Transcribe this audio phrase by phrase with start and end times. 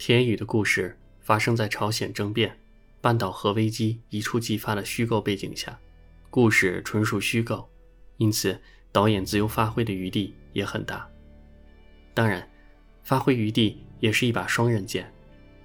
[0.00, 2.58] 田宇的故事发生在朝鲜政变、
[3.02, 5.78] 半岛核危机一触即发的虚构背景下，
[6.30, 7.68] 故事纯属虚构，
[8.16, 8.58] 因此
[8.90, 11.06] 导演自由发挥的余地也很大。
[12.14, 12.48] 当然，
[13.02, 15.12] 发挥余地也是一把双刃剑，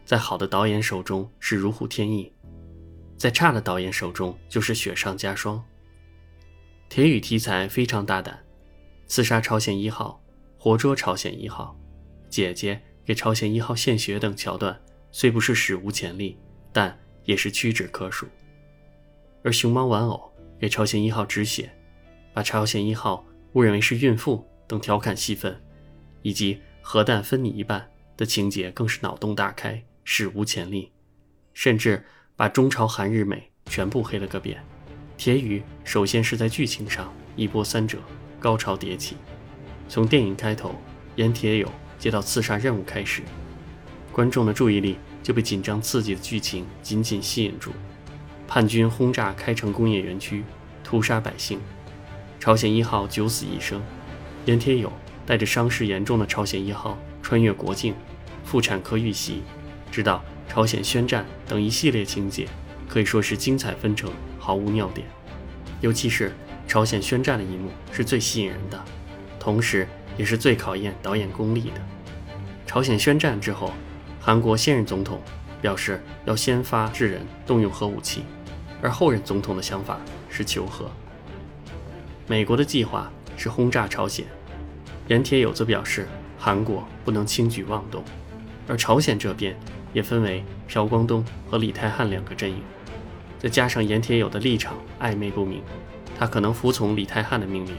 [0.04, 2.30] 在好的导演手中是如虎添翼，
[3.16, 5.64] 在差的导演手中就是雪上加霜。
[6.90, 8.44] 田宇题材非常大胆，
[9.08, 10.22] 刺杀朝鲜一号，
[10.58, 11.74] 活捉朝鲜一号，
[12.30, 12.82] 姐姐。
[13.06, 14.78] 给朝鲜一号献血等桥段，
[15.12, 16.38] 虽不是史无前例，
[16.74, 18.28] 但也是屈指可数。
[19.44, 21.72] 而熊猫玩偶给朝鲜一号止血，
[22.34, 23.24] 把朝鲜一号
[23.54, 25.56] 误认为是孕妇等调侃戏份，
[26.24, 27.88] 以及核弹分你一半
[28.18, 30.92] 的情节，更是脑洞大开，史无前例。
[31.54, 32.04] 甚至
[32.36, 34.62] 把中朝韩日美全部黑了个遍。
[35.16, 38.00] 铁宇首先是在剧情上一波三折，
[38.40, 39.16] 高潮迭起。
[39.88, 40.76] 从电影开头，
[41.18, 41.72] 演铁友。
[41.98, 43.22] 接到刺杀任务开始，
[44.12, 47.72] 观众的注意力就被紧张刺激的剧情紧紧吸引住。
[48.48, 50.44] 叛军轰炸开城工业园区，
[50.84, 51.60] 屠杀百姓，
[52.40, 53.82] 朝鲜一号九死一生。
[54.46, 54.94] 盐铁友
[55.26, 57.96] 带着伤势严重的朝鲜一号穿越国境，
[58.44, 59.42] 妇产科遇袭，
[59.92, 62.48] 直到朝鲜宣战等一系列情节，
[62.88, 65.08] 可以说是精彩纷呈，毫无尿点。
[65.82, 66.32] 尤其是
[66.68, 68.86] 朝鲜宣战的一幕是最吸引人的，
[69.40, 69.88] 同时。
[70.18, 71.82] 也是最考验导演功力的。
[72.66, 73.72] 朝鲜宣战之后，
[74.20, 75.22] 韩国现任总统
[75.62, 78.24] 表示要先发制人，动用核武器，
[78.82, 80.00] 而后任总统的想法
[80.30, 80.90] 是求和。
[82.28, 84.26] 美国的计划是轰炸朝鲜，
[85.08, 86.08] 盐铁友则表示
[86.40, 88.04] 韩国不能轻举妄动。
[88.68, 89.56] 而朝鲜这边
[89.94, 92.64] 也分为朴光东和李泰汉两个阵营，
[93.38, 95.62] 再加上盐铁友的立场暧昧不明，
[96.18, 97.76] 他可能服从李泰汉的命令，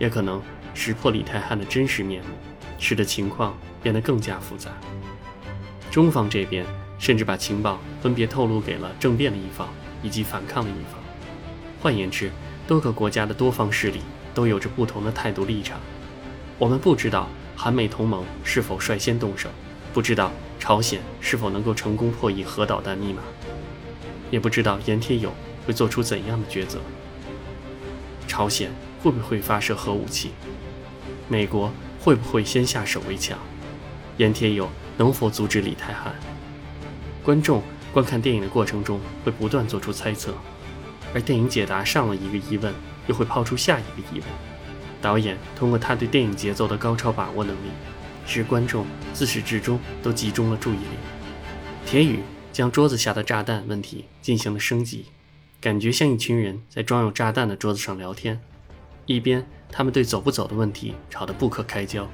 [0.00, 0.42] 也可能。
[0.72, 2.28] 识破李泰汉的真实面目，
[2.78, 4.70] 使得情况变得更加复杂。
[5.90, 6.64] 中方这边
[6.96, 9.68] 甚至把情报分别透露给了政变的一方
[10.00, 11.02] 以及反抗的一方。
[11.82, 12.30] 换言之，
[12.68, 14.00] 多个国家的多方势力
[14.32, 15.80] 都有着不同的态度立场。
[16.56, 19.50] 我们不知道韩美同盟是否率先动手，
[19.92, 23.22] 不知道朝鲜是否能够成功破译核导弹密码，
[24.30, 25.32] 也不知道盐铁友
[25.66, 26.78] 会做出怎样的抉择。
[28.28, 28.70] 朝鲜
[29.02, 30.30] 会不会发射核武器？
[31.28, 33.38] 美国会不会先下手为强？
[34.18, 36.14] 盐铁友能否阻止李泰汉？
[37.22, 37.62] 观众
[37.92, 40.34] 观看电影的过程中会不断做出猜测，
[41.14, 42.74] 而电影解答上了一个疑问，
[43.06, 44.28] 又会抛出下一个疑问。
[45.00, 47.70] 导演通过他对电影节奏的高超把握能力，
[48.26, 50.98] 使观众自始至终都集中了注意力。
[51.86, 52.20] 铁宇
[52.52, 55.06] 将桌子下的炸弹问题进行了升级，
[55.60, 58.40] 感觉像一群人在装有炸弹的桌子上聊天。
[59.12, 62.04] 一边，他们对走不走的问题吵得不可开交；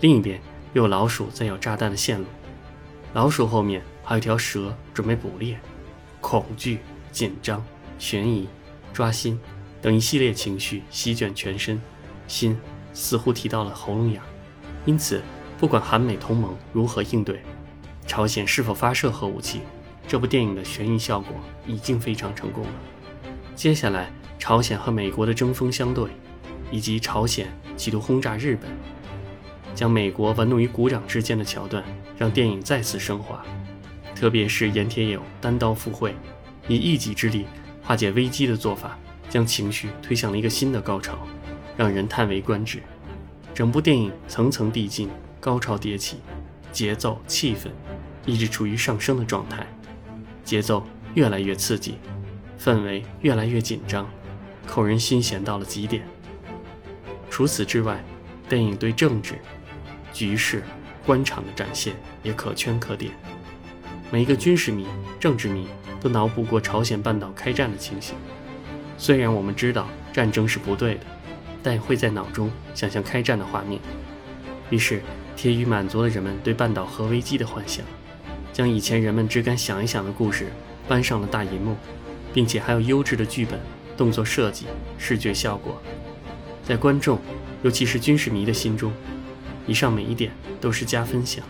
[0.00, 0.38] 另一边，
[0.74, 2.26] 又有老鼠在咬炸弹的线路。
[3.14, 5.58] 老鼠后面还有条蛇准备捕猎。
[6.20, 7.64] 恐惧、紧张、
[7.98, 8.46] 悬疑、
[8.92, 9.40] 抓心
[9.80, 11.80] 等一系列情绪席卷全身，
[12.28, 12.58] 心
[12.92, 14.20] 似乎提到了喉咙眼。
[14.84, 15.22] 因此，
[15.58, 17.40] 不管韩美同盟如何应对，
[18.06, 19.60] 朝鲜是否发射核武器，
[20.06, 21.34] 这部电影的悬疑效果
[21.66, 22.72] 已经非常成功了。
[23.54, 26.10] 接下来，朝鲜和美国的针锋相对。
[26.70, 28.70] 以及朝鲜企图轰炸日本，
[29.74, 31.82] 将美国玩弄于股掌之间的桥段，
[32.16, 33.44] 让电影再次升华。
[34.14, 36.14] 特别是盐铁友单刀赴会，
[36.68, 37.46] 以一己之力
[37.82, 38.96] 化解危机的做法，
[39.28, 41.18] 将情绪推向了一个新的高潮，
[41.76, 42.80] 让人叹为观止。
[43.52, 45.08] 整部电影层层递进，
[45.40, 46.18] 高潮迭起，
[46.72, 47.68] 节奏、气氛
[48.24, 49.66] 一直处于上升的状态，
[50.44, 51.96] 节奏越来越刺激，
[52.58, 54.08] 氛围越来越紧张，
[54.66, 56.06] 扣人心弦到了极点。
[57.34, 58.00] 除此之外，
[58.48, 59.34] 电影对政治、
[60.12, 60.62] 局势、
[61.04, 63.10] 官场的展现也可圈可点。
[64.12, 64.86] 每一个军事迷、
[65.18, 65.66] 政治迷
[66.00, 68.14] 都脑补过朝鲜半岛开战的情形。
[68.96, 71.00] 虽然我们知道战争是不对的，
[71.60, 73.80] 但会在脑中想象开战的画面。
[74.70, 75.02] 于是，
[75.34, 77.84] 铁宇满足了人们对半岛核危机的幻想，
[78.52, 80.52] 将以前人们只敢想一想的故事
[80.86, 81.74] 搬上了大银幕，
[82.32, 83.58] 并且还有优质的剧本、
[83.96, 84.66] 动作设计、
[84.98, 85.82] 视觉效果。
[86.64, 87.18] 在观众，
[87.62, 88.92] 尤其是军事迷的心中，
[89.66, 91.44] 以上每一点都是加分项。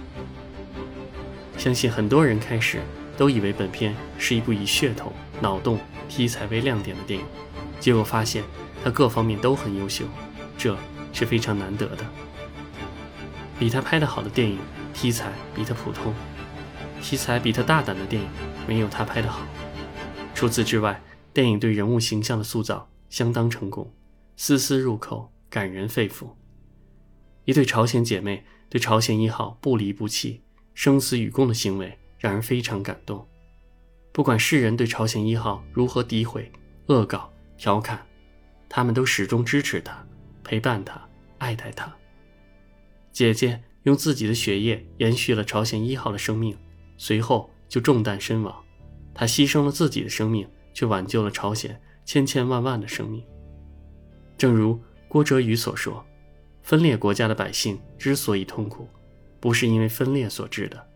[1.56, 2.80] 相信很多人开始
[3.16, 5.78] 都以为本片是一部以噱头、脑洞、
[6.08, 7.24] 题材为亮点的电影，
[7.78, 8.42] 结果发现
[8.82, 10.04] 它各方面都很优秀，
[10.58, 10.76] 这
[11.12, 12.04] 是非常难得的。
[13.56, 14.58] 比他拍得好的电影，
[14.92, 16.12] 题材比他普通；
[17.00, 18.28] 题材比他大胆的电影，
[18.66, 19.42] 没有他拍得好。
[20.34, 21.00] 除此之外，
[21.32, 23.90] 电影对人物形象的塑造相当成功。
[24.36, 26.28] 丝丝入扣，感人肺腑。
[27.44, 30.42] 一对朝鲜姐妹对朝鲜一号不离不弃，
[30.74, 33.26] 生死与共的行为让人非常感动。
[34.12, 36.50] 不管世人对朝鲜一号如何诋毁、
[36.86, 38.04] 恶搞、调侃，
[38.68, 40.06] 他们都始终支持他，
[40.42, 41.00] 陪伴他，
[41.38, 41.94] 爱戴他。
[43.12, 46.56] 姐姐用自己的血液延续了朝鲜一号的生命，
[46.96, 48.54] 随后就中弹身亡。
[49.14, 53.24] 她牺牲了自己的生命，却挽救了朝鲜千千万万的生命。
[54.36, 56.04] 正如郭哲宇所说，
[56.62, 58.88] 分裂国家的百姓之所以痛苦，
[59.40, 60.86] 不是因为分裂所致的。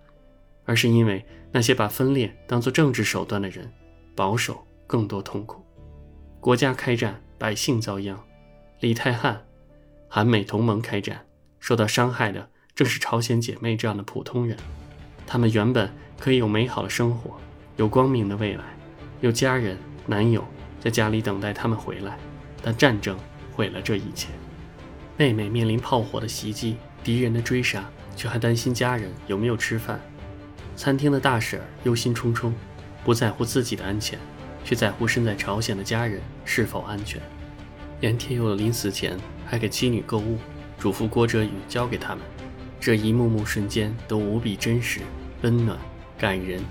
[0.65, 3.73] 而是因为那些把分裂当作政治手段的人，
[4.15, 5.65] 保守更多痛苦。
[6.41, 8.15] 国家开战，百姓遭殃；
[8.81, 9.47] 李泰汉、
[10.09, 11.25] 韩美同盟开战，
[11.59, 14.59] 受到伤害的正是朝鲜姐妹这样的普通人。
[15.27, 17.39] 他们原本可以有美好的生活，
[17.79, 18.65] 有光明的未来，
[19.23, 20.45] 有家人、男友
[20.81, 22.19] 在家里等待他们回来，
[22.63, 23.19] 但战争
[23.53, 24.29] 毁了这一切。
[25.17, 27.85] 妹妹面临炮火的袭击，敌人的追杀，
[28.15, 30.01] 却还担心家人有没有吃饭。
[30.77, 32.53] 餐厅的大婶忧心忡忡，
[33.05, 34.19] 不在乎自己的安全，
[34.65, 37.21] 却在乎身在朝鲜的家人是否安全。
[38.01, 40.39] 严天佑临死前还给妻女购物，
[40.79, 42.25] 嘱咐郭哲宇交给他们。
[42.79, 45.01] 这一幕幕瞬间都无比真实、
[45.43, 45.77] 温暖、
[46.17, 46.63] 感人、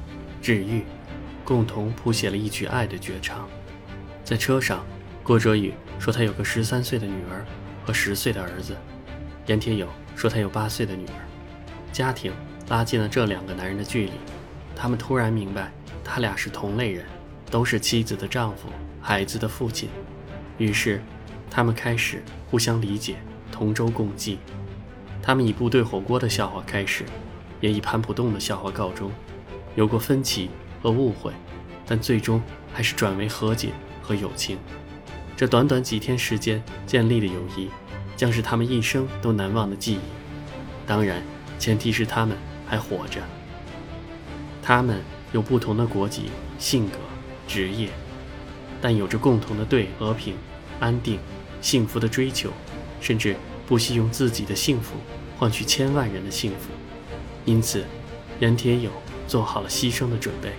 [0.41, 0.83] 治愈，
[1.43, 3.45] 共同谱写了一曲爱的绝唱。
[4.23, 4.85] 在车上，
[5.27, 7.45] 郭哲宇说他有个十三岁的女儿
[7.85, 8.73] 和十岁的儿子，
[9.47, 9.85] 严铁友
[10.15, 11.19] 说他有八岁的女儿。
[11.91, 12.31] 家庭。
[12.69, 14.11] 拉近了这两个男人的距离，
[14.75, 15.71] 他们突然明白，
[16.03, 17.05] 他俩是同类人，
[17.49, 18.67] 都是妻子的丈夫，
[19.01, 19.87] 孩子的父亲。
[20.57, 21.01] 于是，
[21.49, 23.15] 他们开始互相理解，
[23.53, 24.39] 同舟共济。
[25.21, 27.05] 他们以部队火锅的笑话开始，
[27.61, 29.09] 也以盘浦洞的笑话告终。
[29.75, 30.49] 有过分歧
[30.83, 31.31] 和误会，
[31.85, 32.41] 但最终
[32.73, 33.69] 还是转为和解
[34.01, 34.57] 和友情。
[35.37, 37.69] 这短短几天时间建立的友谊，
[38.17, 39.99] 将是他们一生都难忘的记忆。
[40.85, 41.23] 当然，
[41.57, 42.35] 前提是他们。
[42.69, 43.21] 还活着，
[44.61, 45.01] 他们
[45.31, 46.23] 有不同的国籍、
[46.59, 46.97] 性格、
[47.47, 47.87] 职业，
[48.81, 50.35] 但有着共同的对和平、
[50.81, 51.17] 安定、
[51.61, 52.51] 幸福的追求，
[52.99, 54.95] 甚至不惜用自己的幸福
[55.39, 56.71] 换取千万人的幸福。
[57.45, 57.85] 因此，
[58.41, 58.91] 严铁友
[59.29, 60.51] 做好了牺牲的准备。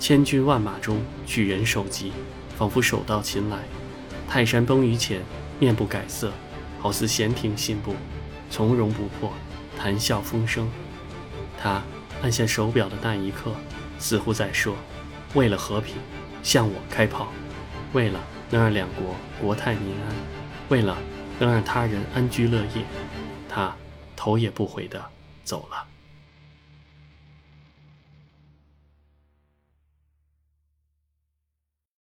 [0.00, 2.10] 千军万马中取人首级，
[2.58, 3.58] 仿佛手到擒来。
[4.32, 5.20] 泰山崩于前，
[5.58, 6.32] 面不改色，
[6.78, 7.96] 好似闲庭信步，
[8.48, 9.32] 从容不迫，
[9.76, 10.70] 谈笑风生。
[11.60, 11.82] 他
[12.22, 13.50] 按下手表的那一刻，
[13.98, 14.76] 似乎在说
[15.34, 15.96] ：“为了和平，
[16.44, 17.26] 向我开炮；
[17.92, 20.14] 为了能让两国国泰民安，
[20.68, 20.96] 为了
[21.40, 22.84] 能让他人安居乐业，
[23.48, 23.74] 他
[24.14, 25.04] 头也不回地
[25.42, 25.86] 走了。”